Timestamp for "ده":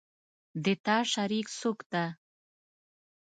1.91-2.05